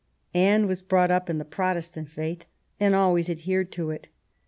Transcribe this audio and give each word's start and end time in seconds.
Anne 0.33 0.65
was 0.65 0.81
brought 0.81 1.11
up 1.11 1.29
in 1.29 1.37
the 1.37 1.45
Protestant 1.45 2.09
faith, 2.09 2.47
and 2.79 2.95
always 2.95 3.29
adhered 3.29 3.71
to 3.73 3.91
it. 3.91 4.09